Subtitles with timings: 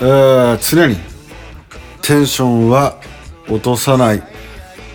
[0.00, 0.96] え常に
[2.02, 2.96] テンションは
[3.48, 4.22] 落とさない、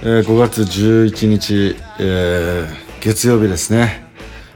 [0.01, 4.05] えー5月11日、えー月曜日ですね。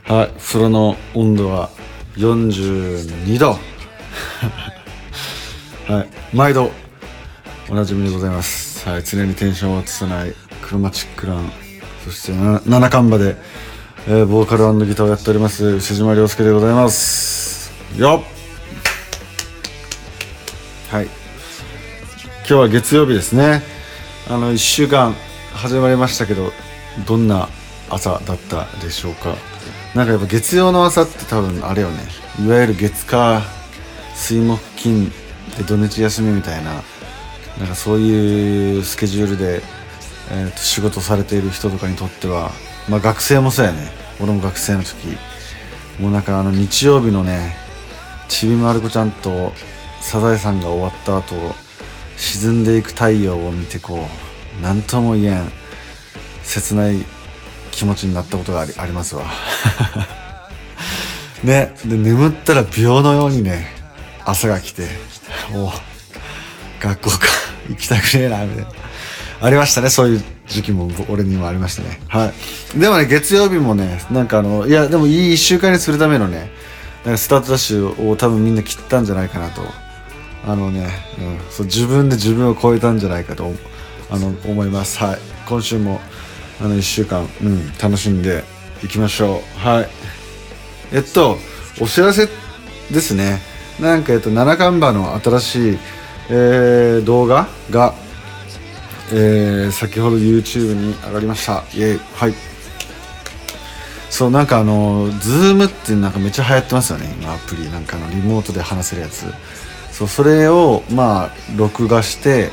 [0.05, 1.69] はい風呂の温度は
[2.15, 3.59] 42度。
[5.93, 6.71] はい毎度
[7.69, 8.87] おなじみでございます。
[8.87, 10.33] はい常にテンションを落とさない。
[10.61, 11.51] クロマチックラン。
[12.05, 13.35] そして七冠馬で、
[14.07, 17.69] えーボーカルギターをやっております牛島亮介でございます。
[17.97, 18.36] よっ。
[20.89, 21.05] はい。
[21.05, 21.13] 今
[22.45, 23.61] 日は月曜日ですね。
[24.29, 25.13] あの1週間
[25.53, 26.53] 始まりましたけど
[27.05, 27.49] どんな
[27.89, 29.35] 朝だったでしょうか？
[29.93, 31.99] なんかやっぱ月曜の朝って多分あれよね。
[32.41, 33.41] いわゆる月火
[34.15, 35.09] 水木金
[35.57, 36.81] で土日休みみたいな
[37.59, 39.61] なんかそういうスケジュールで、
[40.31, 42.51] えーと仕事されている人とかにとっては
[42.87, 43.91] まあ学生もそうやね。
[44.21, 44.95] 俺も学生の時。
[45.99, 47.57] もうなんかあの日曜日のね
[48.29, 49.51] ちびまる子ちゃんと
[50.01, 51.35] サザエさんが終わった後
[52.17, 54.07] 沈んでいく太陽を見てこ
[54.59, 55.51] う何とも言えん
[56.43, 56.97] 切ない
[57.71, 59.25] 気持ちになったことがありありますわ。
[61.43, 63.67] ねで眠ったら秒のようにね
[64.25, 64.87] 朝が来て
[65.53, 65.71] おう
[66.79, 67.27] 学校か
[67.69, 68.69] 行きたくねえなみたいな。
[69.39, 71.99] ありましたねそういう時期も俺にもありましたね。
[72.07, 72.31] は
[72.75, 72.79] い。
[72.79, 76.49] でもね月曜日もねなんかあのいやでもいい1週間にするためのね
[77.05, 79.61] なんかスタートダッシュを多分みんな切ったんじゃないかなと
[80.45, 80.87] あのね、
[81.19, 83.51] うん、そう自分で自分を超えたんじゃないかと
[84.09, 84.99] あの思います。
[84.99, 85.19] はい。
[85.47, 85.99] 今週も
[86.61, 88.43] あの1週間、うん、楽しんで
[88.83, 89.59] いきましょう。
[89.59, 89.89] はい。
[90.93, 91.37] えっと
[91.81, 92.27] お知らせ
[92.91, 93.39] ですね。
[93.79, 95.77] なんかえっと七冠馬の新しい、
[96.29, 97.93] えー動画が、
[99.11, 101.63] えー先ほど YouTube に上がりました。
[101.73, 101.99] イエイ。
[102.15, 102.33] はい。
[104.09, 107.13] そうなんかあの Zoom ってなんかめっちゃ流行ってますよね。
[107.19, 109.25] 今アプリなんかのリモートで話せるやつ。
[109.97, 112.51] そうそれをまあ録画して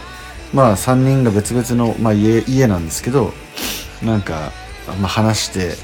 [0.54, 3.34] まあ3人が別々の、まあ、家家なんですけど
[4.02, 4.50] なんか、
[4.98, 5.74] まあ、話して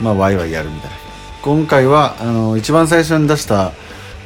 [0.00, 0.96] まあワイワイやるみたいな。
[1.42, 3.72] 今回はあの一番最初に出した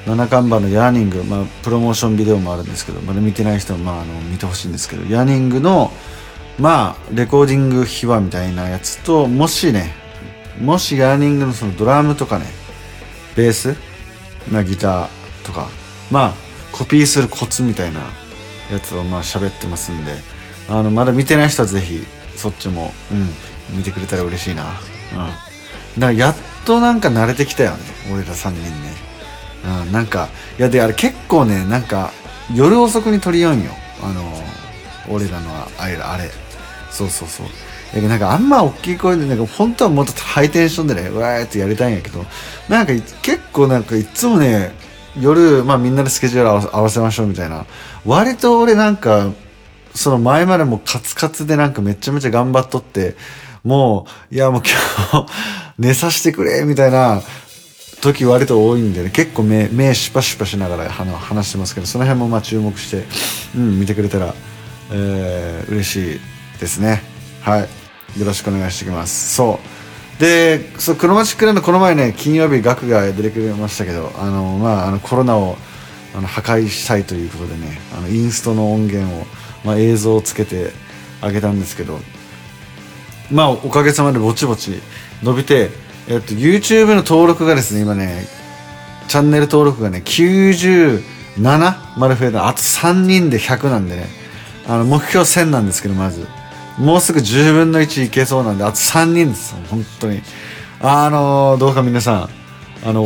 [0.07, 5.91] 七冠馬のヤーニング、まあ、プロモーションビデオもあるんですけどまだ見てない人は、まあ、あの見てほしいんですけどヤーニングの
[6.61, 9.95] まあレコーディング秘話みたいなやつともしね
[10.61, 12.47] もしヤーニングのそのドラムとかね
[13.35, 13.77] ベース
[14.53, 15.09] なギター
[15.45, 15.69] とか
[16.11, 16.44] まあ
[16.75, 18.01] コピーするコツみたいな
[18.73, 20.13] やつをまあ喋ってますんで
[20.69, 22.05] あのまだ見てない人はぜひ
[22.37, 24.65] そっちもうん見てくれたら嬉しいな。
[24.65, 24.69] うん。
[24.69, 25.33] だか
[25.99, 26.37] らやっ
[26.67, 27.79] となんか慣れてきたよね
[28.13, 28.71] 俺ら3人ね。
[29.87, 32.11] うんなんかいやであれ結構ねなんか
[32.53, 33.71] 夜遅くに撮りよんよ。
[34.03, 34.23] あの
[35.09, 36.29] 俺らのあれあれ。
[36.91, 37.47] そうそうそう。
[37.47, 37.53] だ
[37.95, 42.25] けどなんかあんま大きい声でなんか本当はもっとハイテンションでねうわーってやりたいんやけど
[42.69, 42.93] なんか
[43.23, 44.73] 結構なんかいつもね
[45.21, 47.67] 夜、まあ、みんなでスケジュール合わせましょうみたいな。
[48.05, 49.33] 割と俺なんか
[49.95, 53.17] その前までもカツカツでなんかめちゃめちゃ頑張っとって
[53.63, 54.63] もういやもう
[55.13, 55.33] 今日
[55.79, 57.23] 寝させてくれみたいな
[58.01, 59.11] 時割と多いんでね。
[59.11, 63.05] 結構目目シュパシュパしながら話してますけどその辺もまあ注目して、
[63.57, 64.35] うん、見てくれたら、
[64.91, 66.21] えー、嬉しい
[66.61, 67.03] ですね。
[67.41, 67.61] はい。
[68.19, 69.35] よろしくお願いしてきます。
[69.35, 69.84] そう。
[70.25, 75.57] でそうクロマチックランドこの前ね金曜日額が出てくれましたけどあのまああのコロナを
[76.15, 79.27] あの破壊したいということでねあのインストの音源を、
[79.65, 80.71] まあ、映像をつけて
[81.21, 81.99] あげたんですけど
[83.31, 84.81] まあおかげさまでぼちぼち
[85.23, 85.69] 伸びて、
[86.09, 88.25] えっと、YouTube の登録がですね今ね
[89.09, 91.03] チャンネル登録がね97
[91.99, 92.49] まで増えた。
[92.49, 94.07] あと3人で100なんでね
[94.67, 96.27] あの目標1000なんですけどまず。
[96.79, 100.23] もうすぐ10分の1いけそうなんであと3人です本当に。
[100.81, 102.29] あのどうか皆さん
[102.87, 103.03] あの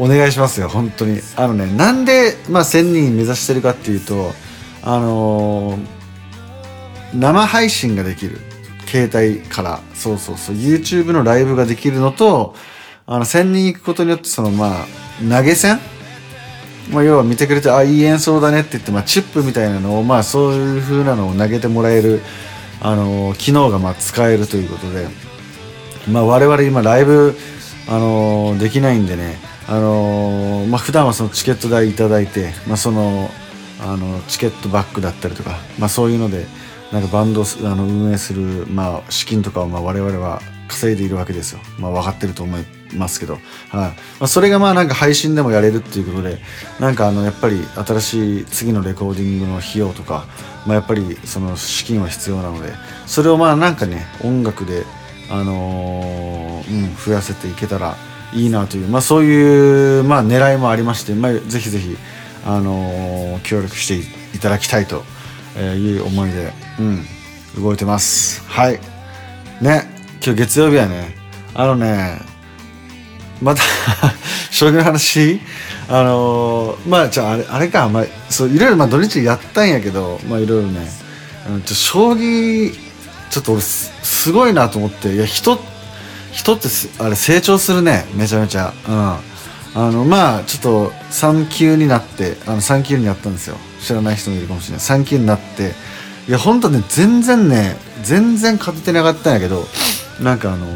[0.00, 1.20] お願いしますよ本当に。
[1.36, 4.32] あのねなんで、まあ、1000人目指してるかっていうと
[4.82, 5.78] あの
[7.14, 8.38] 生配信ができる。
[8.86, 10.56] 携帯からそうそうそう。
[10.56, 12.54] YouTube のライブができるのと
[13.06, 14.86] あの1000人行くことによってそのまあ
[15.20, 15.78] 投げ銭？
[16.90, 22.20] まあ、要は見てくれてあいい演奏だねって言って、まあ、チップみたいなのを、まあ、そういう風なのを投げてもらえる、
[22.80, 25.08] あの機能がまあ使えるということで、
[26.10, 27.34] まあ、我々今ライブ、
[27.88, 29.38] あのできないんでね、
[29.68, 33.30] あのまあ普段はそのチケット代いただいて、まあ、その
[33.80, 36.46] あのチケットバックだったりとか、まあ、そういうので
[36.92, 42.64] なんかバンドあの運営する、まあ、資金とかをまあ我々は稼いでいるわけですよ、まあ、分かってると思い
[42.96, 46.38] ますけど、はいまあ、それがまあなんか配信でもやれるっていうことで
[46.78, 50.24] なんかあのやっぱり新しい次のレコーディングの費用とか、
[50.66, 52.72] まあ、やっぱりその資金は必要なので
[53.06, 54.84] それをまあなんかね音楽で、
[55.30, 57.96] あのーうん、増やせていけたら
[58.32, 61.96] いいなという、まあ、そういう、まあ、狙いもありまして、まあ、ぜひぜひ
[62.46, 65.02] あのー協力していただきたいと
[65.58, 68.42] いう思いで、うん、動いてます。
[68.48, 68.78] はい。
[69.60, 69.89] ね、
[70.22, 71.14] 今日月曜日はね、
[71.54, 72.20] あのね、
[73.40, 73.62] また、
[74.52, 75.40] 将棋の話？
[75.88, 80.88] あのーまあ、じゃあ、れ、あれか、まあ、そう、いろいろ、まあ、土日やったんやけど、まあ、いろいろね、
[81.46, 82.74] あのちょ将棋、
[83.30, 85.58] ちょっと俺す、ごいなと思って、いや、人、
[86.32, 86.68] 人って、
[86.98, 88.74] あれ、成長するね、めちゃめちゃ。
[88.86, 89.16] うん。
[89.74, 93.56] あの、まあ、ちょっと、3級になって、あの、3級になったんですよ。
[93.80, 94.86] 知らない人もいるかもしれない。
[94.86, 95.72] 3級になって、
[96.28, 99.66] いや、ほんとね、全然ね、全然勝ててなかったんやけど、
[100.20, 100.66] なんかあの、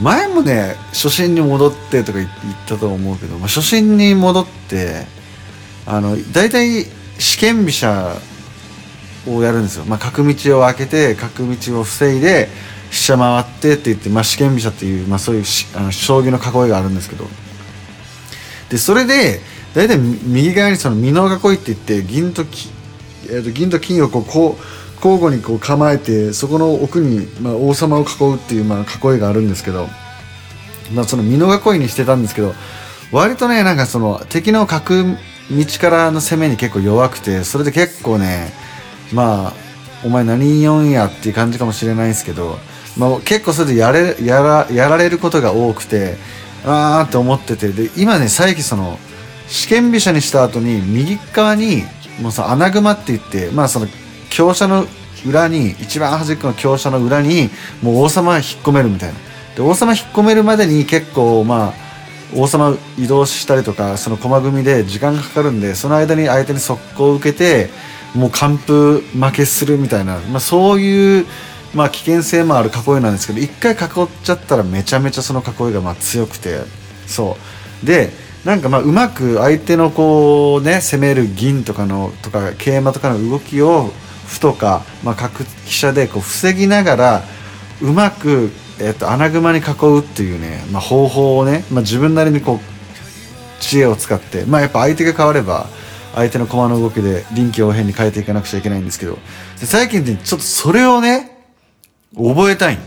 [0.00, 2.30] 前もね初心に戻ってとか言っ
[2.66, 5.06] たと思うけど、まあ、初心に戻って
[5.86, 6.84] あの大体
[7.18, 8.16] 試験飛車
[9.26, 12.48] をやるんですよ、まあ、角道を開けて角道を防いで
[12.90, 15.44] 飛車回ってって言って、まあ、試験飛車っていう、まあ、そういう
[15.76, 17.26] あの将棋の囲いがあるんですけど。
[18.68, 19.40] でそれで
[19.74, 22.68] 大体右側にその美濃囲いって言って銀とき、
[23.28, 24.62] えー、と銀と金をこうこう
[24.96, 29.88] 交互にこう構えてそこの奥に、まあ、王様を囲うっていう、まあ、囲いがあるんですけど、
[30.92, 32.54] まあ、その美濃囲いにしてたんですけど
[33.12, 35.18] 割とねなんかその敵の角道
[35.80, 38.52] からの攻めに結構弱くてそれで結構ね
[39.12, 39.52] まあ
[40.04, 42.58] お前何言うんやっていう感じかもしれないですけど、
[42.98, 46.16] まあ、結構それでやれやらやられることが多くて
[46.64, 48.98] あーって思っててで今ね最近その
[49.46, 51.84] 試験飛車にした後に右側に
[52.20, 53.86] もうさ穴熊って言ってまあその
[54.36, 54.84] 強者の
[55.26, 57.48] 裏に一番端っこの強者の裏に
[57.82, 59.18] もう王様引っ込めるみたいな。
[59.56, 61.74] で王様引っ込めるまでに結構まあ
[62.36, 67.70] 王様移動したりとかその駒組みで時間がかかるんでその間に相手に速攻を受けて
[68.14, 71.26] もう完封負けするみたいな、まあ、そういう、
[71.74, 73.78] まあ、危険性もある囲いなんですけど一回囲っ
[74.22, 76.60] ちゃったらめちゃめちゃその囲いがまあ強くて。
[77.06, 77.38] そ
[77.82, 77.86] う。
[77.86, 78.10] で
[78.44, 83.92] なんかまあうまく相手のこうね攻める銀とかのとか桂馬とかの動きを
[84.26, 87.22] 歩とか、まあ、角飛車でこう防ぎながら
[87.82, 88.50] うまく、
[88.80, 95.66] えっと穴熊に囲うっていうね、まあ、方法をね、まあ、自分なりにこう知恵を使って、まあ、やっぱ相手が変われば
[96.14, 99.18] 相手の駒の動きで臨機応変に変えていかなくちゃいけないんですけど
[99.60, 101.44] で最近ってちょっとそれをね
[102.14, 102.78] 覚えたい。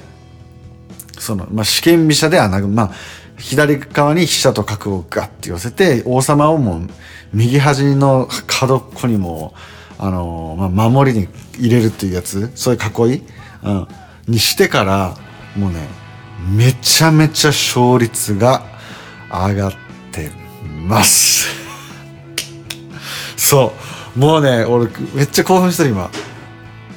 [1.20, 2.96] その、まあ、試験飛車で穴熊、まあ、
[3.38, 6.90] 左側に飛車と角をガッて寄せて王様をもう
[7.34, 9.54] 右端の角っこにも
[10.00, 11.28] あのー、まあ、守りに
[11.60, 13.24] 入れるっていうやつそういう囲い、
[13.64, 13.88] うん、
[14.28, 15.16] にしてから
[15.58, 15.88] もうね
[16.56, 18.64] めちゃめちゃ勝率が
[19.30, 19.74] 上がっ
[20.12, 20.32] て
[20.88, 21.48] ます。
[23.36, 23.74] そ
[24.16, 24.20] う。
[24.20, 26.10] もうね俺めっちゃ興奮してる今。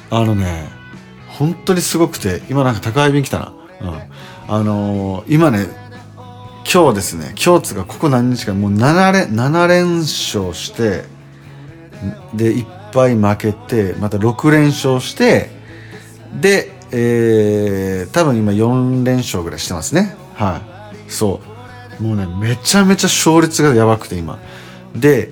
[0.09, 0.69] あのね
[1.27, 3.99] 本当にすごくて今なんか宅配便来たな、うん、
[4.47, 5.67] あのー、今ね
[6.71, 11.03] 今日ですね今日つがここ何日かもう7連 ,7 連勝して
[12.33, 15.49] で1敗負けてまた6連勝して
[16.39, 20.15] で、えー、多分今4連勝ぐらいしてますね。
[20.35, 20.61] は
[21.07, 21.11] い。
[21.11, 21.41] そ
[21.99, 22.03] う。
[22.03, 24.39] もうねめちゃめちゃ勝率がやばくて今。
[24.95, 25.31] で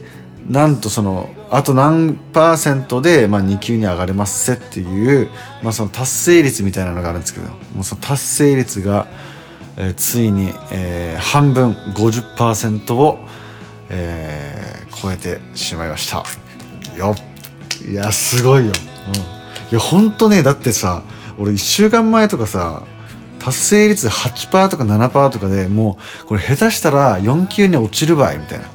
[0.49, 5.29] なんとそのあと何パーセントで、まあ、2級に上がれますせっていう、
[5.61, 9.07] まあ、その達成率みたいなのがあるんですけどもうその達成率が、
[9.77, 13.19] えー、ついに、えー、半分50%を、
[13.89, 16.23] えー、超えてしまいました。
[16.97, 17.30] よっ。
[17.89, 18.73] いやすごいよ、うん、い
[19.71, 21.03] やほんとねだってさ
[21.37, 22.83] 俺1週間前とかさ
[23.39, 28.65] 達成率8%とか7%とかでもうこれ下手したら4級に落ちる場合みたいな。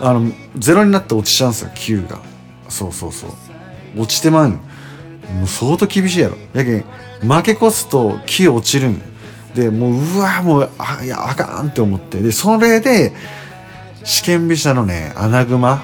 [0.00, 2.18] あのゼロになって落ちちゃうんですよ9が。
[2.68, 3.30] そうそうそう。
[3.96, 4.50] 落ちてまうん。
[4.52, 4.58] も
[5.44, 6.36] う相当厳しいやろ。
[6.52, 6.84] やけん
[7.26, 9.00] 負け越すと9落ちるん
[9.54, 12.20] でもううわもうあいやあかんって思って。
[12.20, 13.12] でそれで
[14.02, 15.82] 試験飛車のね穴熊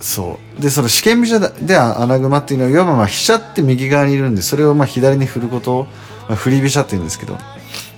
[0.00, 0.62] そう。
[0.62, 5.84] でその試験飛車で穴熊っていうのは要はまあ飛車って右側にいるんでそれをまあ左に振ることを、
[6.28, 7.38] まあ、振り飛車って言うんですけど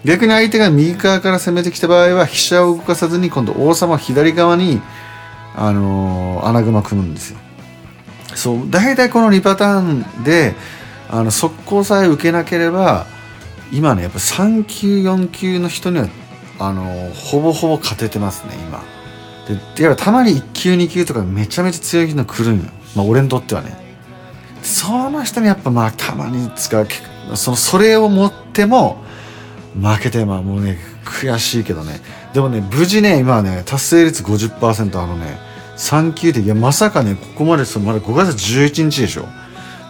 [0.05, 4.81] 逆に相手が右側から攻めてきた場合は飛車を動かさずに今度王様左側に、
[5.57, 7.38] あのー穴熊組むんですよ。
[8.35, 8.71] そう。
[8.71, 10.55] 大体この2パターンで
[11.11, 13.07] あの速攻さえ受けなければ
[13.73, 16.09] 今ねやっぱ3級4級の人には
[16.61, 18.98] あのーほぼほぼ勝ててますね今。
[19.49, 22.64] ででたまに1級2級とかめちゃめちゃ強いの来るんよ。
[22.95, 23.76] まあ俺にとってはね。
[24.62, 26.87] その人にやっぱまあたまに使う
[27.35, 29.02] そのそれを持っても
[29.81, 32.00] 負けてまあもうね悔しいけどね。
[32.35, 35.38] でもね無事ね今はね達成率50%あのね
[35.76, 39.25] 3級でいやまさかねここまでそうまだ5月11日でしょ。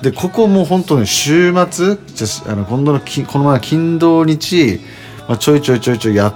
[0.02, 4.80] でここもう本当に週末じゃあの今度のきこの前金土日、
[5.26, 6.34] まあ、ちょいちょいちょいちょいやっ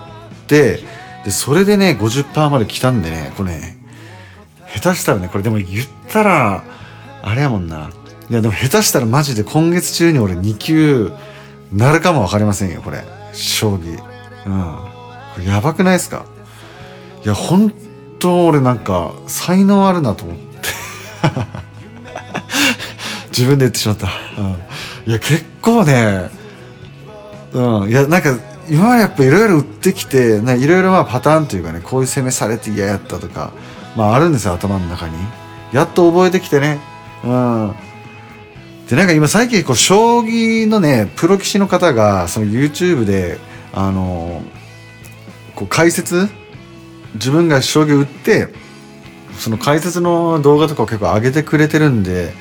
[0.48, 0.80] て
[1.24, 3.76] でそれでね50%まで来たんでねこれね
[4.74, 6.64] 下手したらねこれでも言ったら
[7.22, 7.90] あれやもんな。
[8.30, 11.12] いやでも下手したらマジで今月中に俺2級
[11.72, 13.04] なるかも分かりませんよこれ。
[13.32, 13.92] 将棋。
[13.92, 13.98] うん。
[15.34, 16.24] これやばくないですか？
[17.24, 17.72] いや本
[18.18, 20.42] 当俺なんか才能あるなと思って。
[23.30, 24.50] 自分で言ってしまった、うん、
[25.10, 26.30] いや結構ね
[27.52, 27.88] うん。
[27.88, 28.34] いやなんか
[28.72, 33.52] 今までやっぱいろいろ売ってきていろいろパターンというかねこういう攻めされて嫌やったとか
[33.96, 35.14] まああるんですよ頭の中に。
[35.74, 36.80] やっと覚えてきてね。
[37.22, 37.74] うん。
[38.88, 43.36] でなんか今最近こう将棋のねプロ棋士の方がその YouTube で
[43.74, 44.42] あの
[45.54, 46.30] こう解説？
[47.16, 48.48] 自分が将棋打って
[49.38, 52.32] その解説の動画とかを結構上げてくれてるんで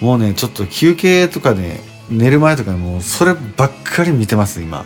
[0.00, 1.78] もうねちょっと休憩とかね
[2.10, 4.84] 寝る前とかもうそればっかり見てます今。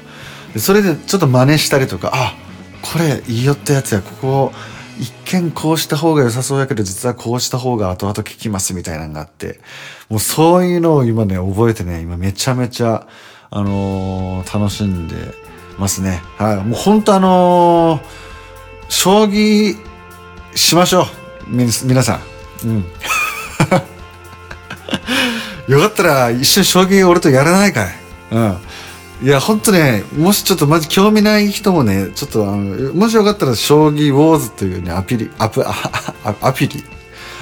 [0.56, 2.34] それでちょっと真似したりとかあ
[2.82, 4.52] これ言いよったやつやここ
[4.98, 9.60] 一見こうした方が良さそうやけど実はこうした方が後々効きますみたいなのがあって
[10.08, 13.06] もうそういうのを今ね覚えてね今めちゃめちゃ
[13.50, 15.14] あのー、楽しんで
[15.78, 16.22] ますね。
[16.38, 18.02] はいもう本当あのー、
[18.88, 19.76] 将棋
[20.54, 21.06] しましょう。
[21.48, 22.20] み皆さ
[22.64, 22.68] ん。
[22.68, 22.84] うん。
[25.68, 27.94] よかったら一緒に将棋俺とやらないかい。
[28.30, 28.56] うん。
[29.22, 36.84] いや、ほんとね、もしちょっとマジ興味ない人もね、ちょっとあの、もしよかったら、将棋ウォーズというね、アプリ、アプ、アプリ、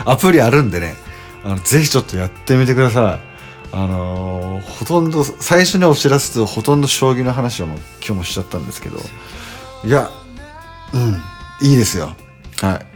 [0.05, 0.95] アプリあるんでね、
[1.43, 3.31] あの、ぜひちょっとやってみてください。
[3.73, 8.99] あのー、ほとんど、最初にお知らせとほとんど将棋の話をもう今日もしちゃったんですけど、
[9.85, 10.11] いや、
[10.93, 11.23] うん、
[11.67, 12.15] いいですよ。
[12.61, 12.87] はい。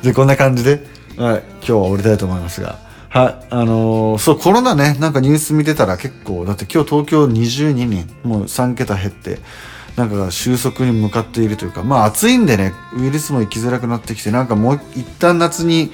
[0.02, 0.82] で、こんな感じで、
[1.18, 2.78] はい、今日は終わりたいと思いますが、
[3.12, 9.38] はい、あのー、そう、コロナね、なんかニュース見てたら結構、だって今日東京22人、もう3桁減って、
[9.96, 15.92] なんか収束に向かっているというか、まあ暑いんでね、ウイルスも行きづらくなってきて、なんかもう一旦夏に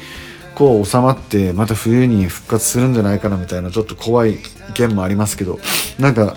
[0.54, 5.58] こう収まって、また冬に復活するんじゃないかなみたいな、ちょっと怖い意見もありますけど、
[5.98, 6.36] なんか、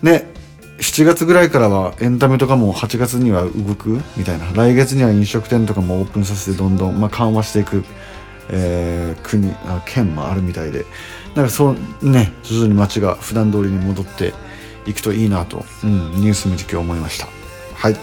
[0.00, 0.30] ね、
[0.78, 7.84] 7月ぐらいからはエンタメとかも8月には動くみたいな、来月には飲食店とかもオープンさせてどんどん、まあ、緩和していく。
[8.48, 10.86] えー、国あ県もあるみたいで
[11.34, 14.34] なんかそうね徐々に街が普段通りに戻って
[14.86, 17.28] いくといいなと、うん、ニュース見て今日思いました。
[17.74, 17.96] はい。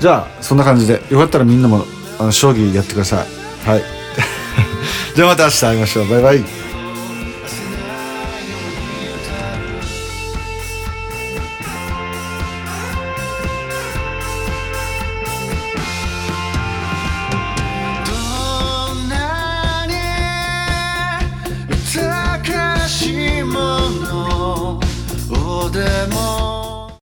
[0.00, 1.84] じゃあそんな感じでよかったらみんなも
[2.18, 3.68] あの将棋やってください。
[3.68, 3.82] はい。
[5.14, 6.08] じゃあまた明日会いましょう。
[6.08, 6.65] バイバイ。